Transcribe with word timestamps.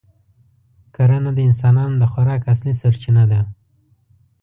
کرنه 0.95 1.31
د 1.33 1.39
انسانانو 1.49 1.95
د 2.01 2.03
خوراک 2.11 2.41
اصلي 2.53 2.73
سرچینه 2.81 3.23
ده. 3.31 3.41